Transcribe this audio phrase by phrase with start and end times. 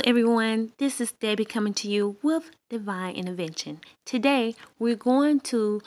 [0.00, 0.72] Hello, everyone.
[0.78, 3.82] This is Debbie coming to you with Divine Intervention.
[4.06, 5.82] Today, we're going to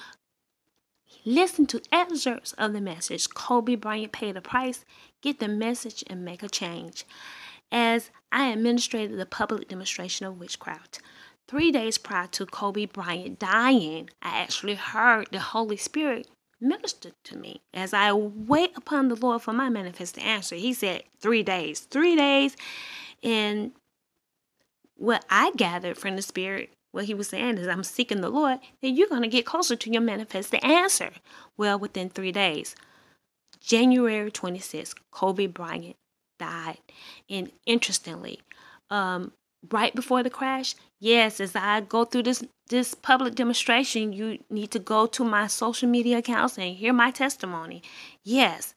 [1.25, 4.85] listen to excerpts of the message Kobe Bryant paid a price,
[5.23, 7.05] get the message, and make a change.
[7.71, 11.01] As I administrated the public demonstration of witchcraft,
[11.47, 16.27] three days prior to Kobe Bryant dying, I actually heard the Holy Spirit
[16.61, 20.55] minister to me as I wait upon the Lord for my manifest answer.
[20.55, 22.55] He said, Three days, three days.
[23.23, 23.71] And
[25.03, 28.59] what I gathered from the Spirit, what he was saying is, I'm seeking the Lord,
[28.81, 31.11] then you're going to get closer to your manifested answer.
[31.57, 32.73] Well, within three days,
[33.59, 35.97] January 26th, Kobe Bryant
[36.39, 36.77] died.
[37.29, 38.39] And interestingly,
[38.89, 39.33] um,
[39.69, 44.71] right before the crash, yes, as I go through this this public demonstration, you need
[44.71, 47.83] to go to my social media accounts and hear my testimony.
[48.23, 48.73] Yes,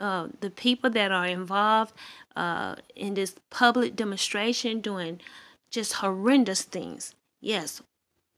[0.00, 1.94] uh, the people that are involved
[2.34, 5.20] uh, in this public demonstration doing
[5.70, 7.14] just horrendous things.
[7.40, 7.82] Yes,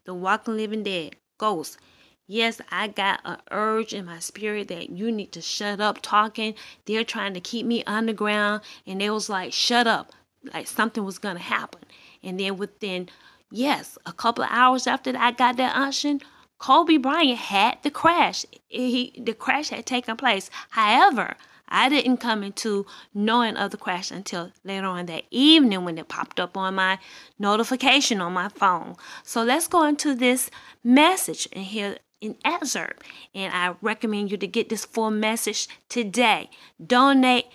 [0.04, 1.78] the walking living dead, ghosts.
[2.26, 6.54] Yes, I got an urge in my spirit that you need to shut up talking.
[6.84, 10.12] They're trying to keep me underground, and it was like, shut up,
[10.52, 11.80] like something was gonna happen.
[12.22, 13.08] And then within,
[13.50, 16.20] yes, a couple of hours after I got that unction,
[16.58, 18.44] Kobe Bryant had the crash.
[18.66, 20.50] He the crash had taken place.
[20.70, 21.36] However,
[21.68, 26.08] I didn't come into knowing of the crash until later on that evening when it
[26.08, 26.98] popped up on my
[27.38, 28.96] notification on my phone.
[29.22, 30.50] So let's go into this
[30.82, 33.02] message and hear an excerpt.
[33.34, 36.50] And I recommend you to get this full message today.
[36.84, 37.46] Donate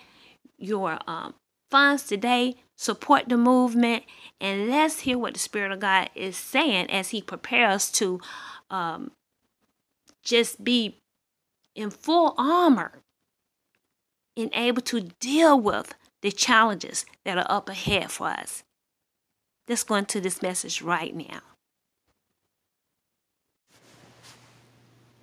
[0.56, 1.34] your um,
[1.70, 4.04] funds today, support the movement,
[4.40, 8.20] and let's hear what the Spirit of God is saying as He prepares to
[8.70, 9.10] um,
[10.22, 11.00] just be
[11.74, 13.02] in full armor
[14.36, 18.62] and able to deal with the challenges that are up ahead for us.
[19.68, 21.40] Let's go into this message right now.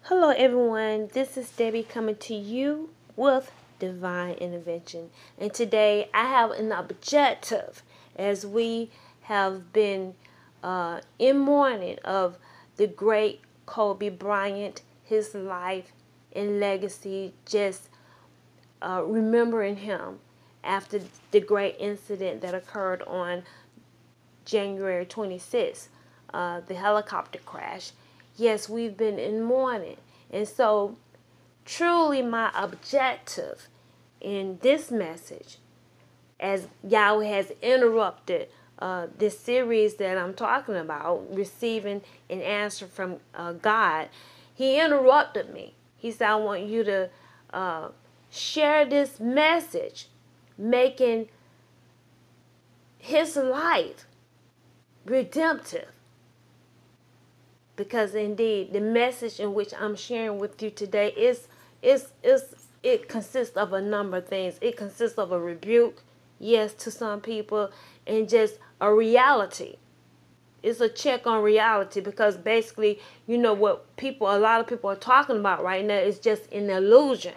[0.04, 1.10] Hello, everyone.
[1.14, 5.10] This is Debbie coming to you with Divine Intervention.
[5.38, 7.84] And today I have an objective
[8.16, 8.90] as we
[9.24, 10.16] have been
[10.64, 12.38] uh, in mourning of
[12.78, 15.92] the great Kobe Bryant, his life
[16.36, 17.88] and legacy just
[18.82, 20.20] uh, remembering him
[20.64, 23.44] after the great incident that occurred on
[24.46, 25.88] January 26th,
[26.34, 27.92] uh, the helicopter crash.
[28.36, 29.98] Yes, we've been in mourning.
[30.32, 30.98] And so,
[31.66, 33.68] truly, my objective
[34.20, 35.58] in this message,
[36.40, 38.48] as Yahweh has interrupted
[38.80, 44.10] uh, this series that I'm talking about, receiving an answer from uh, God,
[44.54, 45.76] He interrupted me.
[45.98, 47.10] He said, I want you to
[47.54, 47.90] uh,
[48.32, 50.08] share this message,
[50.58, 51.28] making
[52.98, 54.06] his life
[55.06, 55.90] redemptive.
[57.76, 61.48] Because indeed, the message in which I'm sharing with you today is
[61.82, 64.58] is is it consists of a number of things.
[64.62, 66.02] It consists of a rebuke,
[66.40, 67.72] yes, to some people,
[68.08, 69.76] and just a reality.
[70.64, 74.90] It's a check on reality because basically, you know what people a lot of people
[74.90, 77.34] are talking about right now is just an illusion.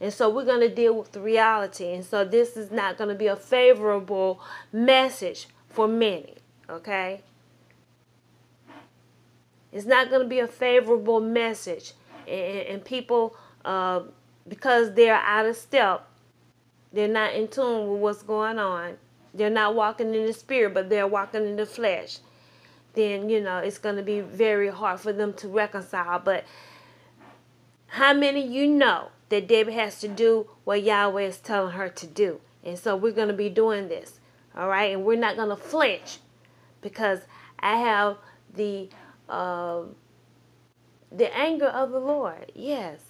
[0.00, 1.92] And so we're going to deal with the reality.
[1.92, 4.40] And so this is not going to be a favorable
[4.72, 6.34] message for many,
[6.70, 7.22] okay?
[9.72, 11.92] It's not going to be a favorable message.
[12.28, 14.02] And, and people, uh,
[14.46, 16.06] because they're out of step,
[16.92, 18.96] they're not in tune with what's going on.
[19.34, 22.18] They're not walking in the spirit, but they're walking in the flesh.
[22.94, 26.18] Then, you know, it's going to be very hard for them to reconcile.
[26.18, 26.44] But
[27.88, 32.06] how many you know that Debbie has to do what Yahweh is telling her to
[32.06, 32.40] do.
[32.64, 34.20] And so we're going to be doing this.
[34.56, 34.92] All right.
[34.92, 36.18] And we're not going to flinch
[36.80, 37.20] because
[37.58, 38.16] I have
[38.54, 38.88] the
[39.28, 39.82] uh,
[41.10, 42.52] the anger of the Lord.
[42.54, 43.00] Yes,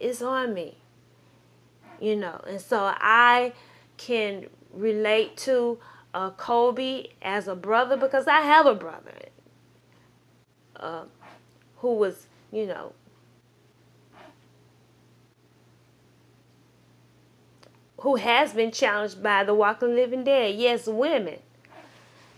[0.00, 0.78] it's on me.
[2.00, 3.52] You know, and so I
[3.96, 5.78] can relate to
[6.12, 9.14] uh, Kobe as a brother because I have a brother
[10.76, 11.04] uh,
[11.76, 12.92] who was, you know,
[18.04, 20.54] who has been challenged by the walking living dead.
[20.56, 21.38] Yes, women.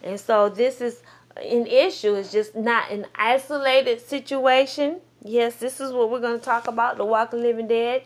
[0.00, 1.02] And so this is
[1.36, 2.14] an issue.
[2.14, 5.00] It's just not an isolated situation.
[5.24, 8.04] Yes, this is what we're going to talk about the walking living dead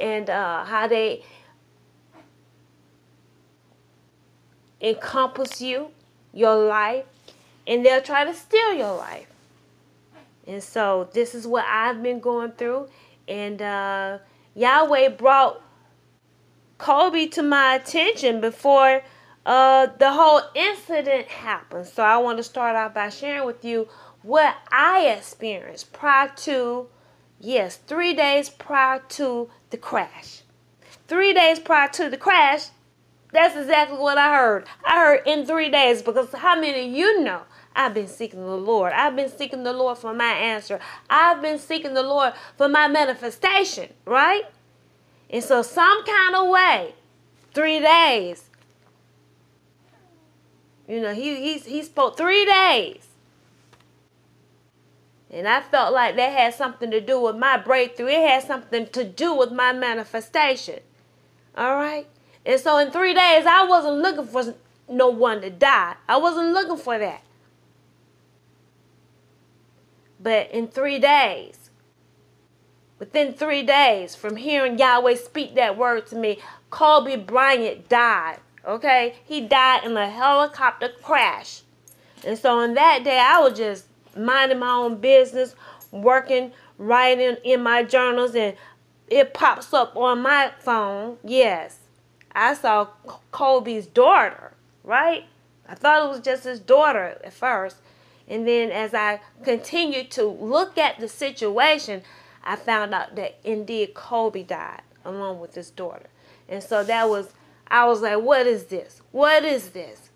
[0.00, 1.24] and uh, how they
[4.80, 5.88] encompass you,
[6.32, 7.06] your life,
[7.66, 9.26] and they'll try to steal your life.
[10.46, 12.88] And so this is what I've been going through.
[13.26, 14.18] And uh,
[14.54, 15.60] Yahweh brought
[16.80, 19.02] Kobe to my attention before
[19.44, 21.86] uh, the whole incident happened.
[21.86, 23.86] So I want to start off by sharing with you
[24.22, 26.88] what I experienced prior to,
[27.38, 30.40] yes, three days prior to the crash.
[31.06, 32.68] Three days prior to the crash,
[33.30, 34.66] that's exactly what I heard.
[34.82, 37.42] I heard in three days because how many of you know
[37.76, 38.94] I've been seeking the Lord?
[38.94, 40.80] I've been seeking the Lord for my answer.
[41.10, 44.44] I've been seeking the Lord for my manifestation, right?
[45.30, 46.94] And so, some kind of way,
[47.54, 48.44] three days.
[50.88, 53.06] You know, he he he spoke three days.
[55.32, 58.08] And I felt like that had something to do with my breakthrough.
[58.08, 60.80] It had something to do with my manifestation.
[61.56, 62.08] All right?
[62.44, 64.54] And so in three days, I wasn't looking for
[64.88, 65.94] no one to die.
[66.08, 67.22] I wasn't looking for that.
[70.18, 71.59] But in three days,
[73.00, 76.38] within three days from hearing Yahweh speak that word to me,
[76.70, 78.38] Kobe Bryant died.
[78.64, 79.16] Okay?
[79.24, 81.62] He died in a helicopter crash.
[82.24, 83.86] And so on that day, I was just
[84.16, 85.56] minding my own business,
[85.90, 88.54] working, writing in my journals, and
[89.08, 91.16] it pops up on my phone.
[91.24, 91.78] Yes,
[92.32, 92.86] I saw
[93.32, 94.52] Kobe's daughter,
[94.84, 95.24] right?
[95.68, 97.76] I thought it was just his daughter at first.
[98.28, 102.02] And then as I continued to look at the situation,
[102.42, 106.06] I found out that indeed Kobe died along with his daughter.
[106.48, 107.32] And so that was,
[107.68, 109.02] I was like, what is this?
[109.12, 110.10] What is this?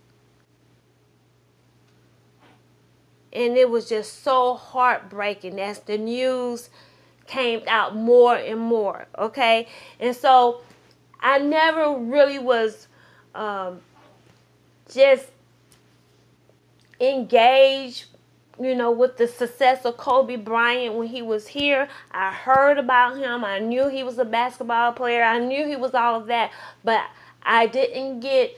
[3.32, 6.70] And it was just so heartbreaking as the news
[7.26, 9.06] came out more and more.
[9.18, 9.68] Okay.
[9.98, 10.62] And so
[11.20, 12.86] I never really was
[13.34, 13.80] um,
[14.92, 15.26] just
[17.00, 18.06] engaged,
[18.60, 21.88] you know, with the success of Kobe Bryant when he was here.
[22.10, 23.44] I heard about him.
[23.44, 25.22] I knew he was a basketball player.
[25.22, 26.52] I knew he was all of that.
[26.82, 27.02] But
[27.42, 28.56] I didn't get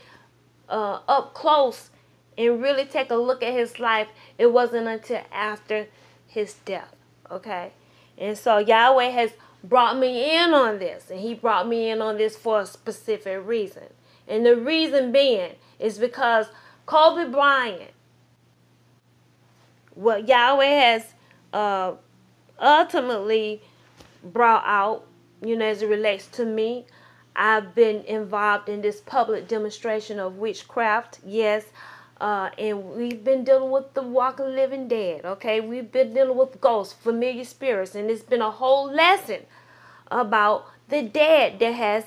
[0.69, 1.91] uh, up close
[2.39, 4.09] and really take a look at his life,
[4.39, 5.87] it wasn't until after
[6.27, 6.95] his death.
[7.31, 7.73] Okay?
[8.19, 9.33] And so Yahweh has
[9.65, 13.47] brought me in on this, and He brought me in on this for a specific
[13.47, 13.85] reason.
[14.29, 16.47] And the reason being is because
[16.85, 17.91] Kobe Bryant,
[19.97, 21.15] what Yahweh has
[21.53, 21.95] uh,
[22.61, 23.61] ultimately
[24.23, 25.07] brought out,
[25.43, 26.87] you know, as it relates to me,
[27.35, 31.19] I've been involved in this public demonstration of witchcraft.
[31.27, 31.65] Yes,
[32.21, 35.61] uh, and we've been dealing with the walking living dead, okay?
[35.61, 39.41] We've been dealing with ghosts, familiar spirits, and it's been a whole lesson
[40.11, 42.05] about the dead that has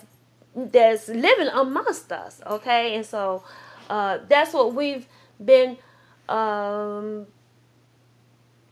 [0.56, 2.96] that's living amongst us, okay?
[2.96, 3.44] And so
[3.90, 5.06] uh, that's what we've
[5.44, 5.78] been
[6.28, 7.28] um,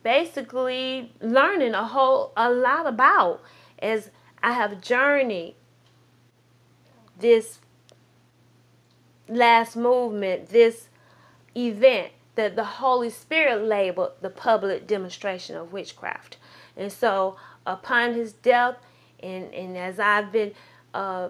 [0.07, 3.41] basically learning a whole a lot about
[3.79, 4.09] as
[4.41, 5.55] I have journeyed
[7.19, 7.59] this
[9.27, 10.87] last movement, this
[11.57, 16.37] event that the Holy Spirit labeled the public demonstration of witchcraft.
[16.77, 17.35] And so,
[17.65, 18.77] upon his death,
[19.21, 20.53] and, and as I've been
[20.93, 21.29] uh,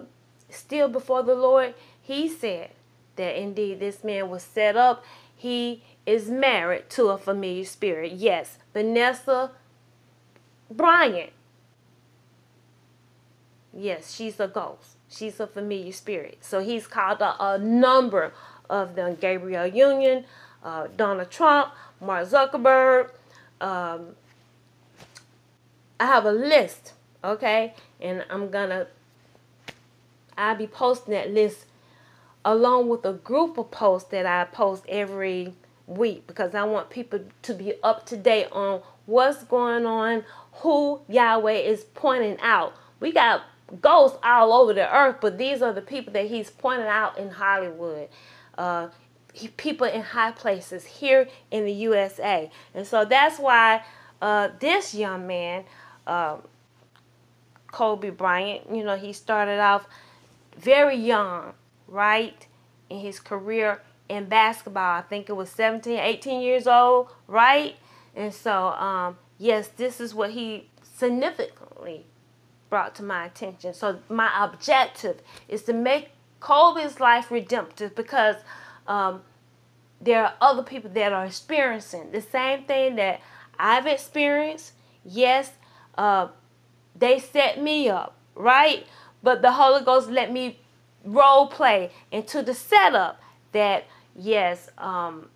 [0.50, 2.70] still before the Lord, he said
[3.18, 5.04] that indeed this man was set up.
[5.36, 8.12] He is married to a familiar spirit.
[8.12, 9.52] Yes, Vanessa
[10.70, 11.30] Bryant.
[13.72, 14.96] Yes, she's a ghost.
[15.08, 16.38] She's a familiar spirit.
[16.40, 18.32] So he's called a, a number
[18.68, 20.24] of them Gabrielle Union,
[20.62, 23.10] uh, Donald Trump, Mark Zuckerberg.
[23.60, 24.16] Um,
[26.00, 27.74] I have a list, okay?
[28.00, 28.86] And I'm gonna,
[30.36, 31.66] I'll be posting that list
[32.48, 35.54] along with a group of posts that I post every
[35.86, 41.00] week because I want people to be up to date on what's going on, who
[41.08, 42.74] Yahweh is pointing out.
[43.00, 43.42] We got
[43.80, 47.30] ghosts all over the earth, but these are the people that He's pointing out in
[47.30, 48.08] Hollywood
[48.56, 48.88] uh,
[49.56, 52.50] people in high places here in the USA.
[52.74, 53.82] And so that's why
[54.20, 55.64] uh, this young man,
[56.06, 56.38] uh,
[57.70, 59.86] Kobe Bryant, you know, he started off
[60.56, 61.52] very young,
[61.88, 62.46] right,
[62.88, 64.98] in his career in basketball.
[64.98, 67.76] I think it was 17, 18 years old, right?
[68.14, 72.06] And so, um, yes, this is what he significantly
[72.70, 73.74] brought to my attention.
[73.74, 78.36] So my objective is to make Kobe's life redemptive because
[78.86, 79.22] um,
[80.00, 83.20] there are other people that are experiencing the same thing that
[83.58, 84.72] I've experienced.
[85.04, 85.52] Yes,
[85.96, 86.28] uh,
[86.94, 88.86] they set me up, right?
[89.22, 90.60] But the Holy Ghost let me
[91.04, 93.20] role play into the setup
[93.52, 93.86] that,
[94.16, 95.28] yes, um,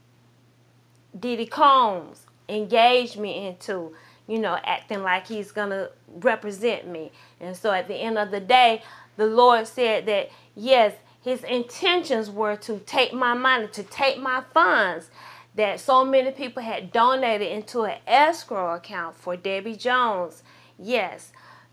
[1.19, 3.95] Diddy Combs engaged me into,
[4.27, 7.13] you know, acting like he's to represent me.
[7.41, 8.83] And so at the end of the day,
[9.17, 14.43] the Lord said that, yes, his intentions were to take my money, to take my
[14.53, 15.11] funds
[15.55, 20.43] that so many people had donated into an escrow account for Debbie Jones.
[20.79, 21.33] Yes,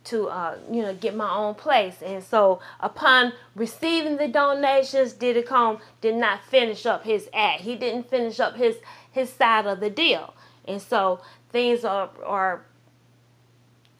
[0.10, 2.02] to uh, you know get my own place.
[2.02, 7.62] And so upon receiving the donations, Diddy Combs did not finish up his act.
[7.62, 8.78] He didn't finish up his
[9.12, 10.34] his side of the deal.
[10.68, 12.66] And so things are are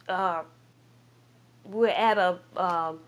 [0.08, 0.42] uh,
[1.64, 3.00] we're at a um,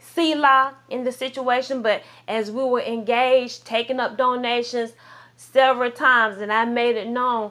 [0.00, 4.92] Selah in the situation, but as we were engaged, taking up donations
[5.36, 7.50] several times, and I made it known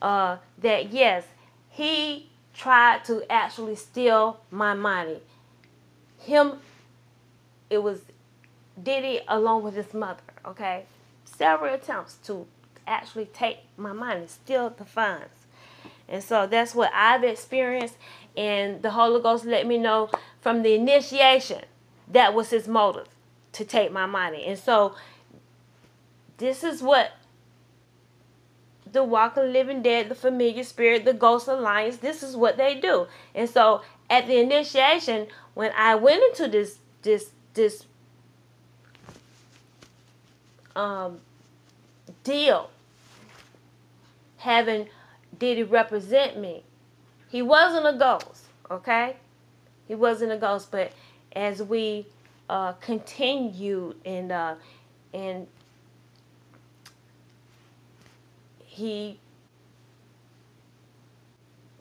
[0.00, 1.24] uh, that yes,
[1.68, 5.18] he tried to actually steal my money.
[6.18, 6.54] Him,
[7.70, 8.00] it was
[8.82, 10.84] Diddy along with his mother, okay?
[11.24, 12.46] Several attempts to
[12.86, 15.46] actually take my money, steal the funds.
[16.08, 17.96] And so that's what I've experienced.
[18.36, 20.10] And the Holy Ghost let me know
[20.40, 21.62] from the initiation
[22.10, 23.08] that was his motive
[23.52, 24.44] to take my money.
[24.46, 24.94] And so
[26.38, 27.12] this is what
[28.92, 33.06] the walking living dead, the familiar spirit, the ghost alliance, this is what they do.
[33.34, 37.86] And so at the initiation, when I went into this this this
[40.76, 41.20] um
[42.24, 42.70] deal,
[44.38, 44.88] having
[45.38, 46.62] Diddy represent me?
[47.28, 49.16] He wasn't a ghost, okay?
[49.86, 50.92] He wasn't a ghost, but
[51.32, 52.06] as we
[52.48, 54.54] uh, continued and uh,
[55.12, 55.46] and
[58.78, 59.18] he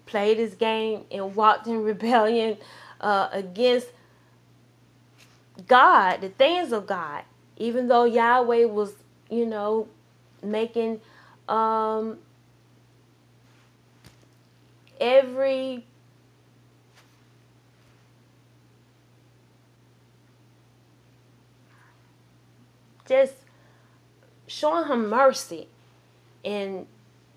[0.08, 2.58] played his game and walked in rebellion
[3.00, 3.88] uh, against
[5.68, 7.24] God, the things of God,
[7.58, 8.94] even though Yahweh was,
[9.30, 9.88] you know,
[10.44, 11.02] making
[11.48, 12.18] um,
[15.00, 15.86] every
[23.08, 23.34] just
[24.48, 25.70] showing him mercy
[26.44, 26.88] and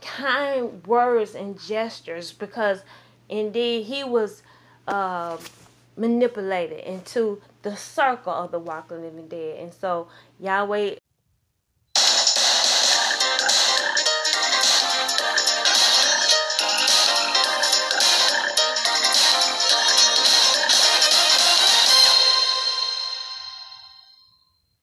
[0.00, 2.82] kind words and gestures because
[3.28, 4.42] indeed he was
[4.88, 5.36] uh,
[5.96, 9.60] manipulated into the circle of the walking living dead.
[9.60, 10.96] And so yahweh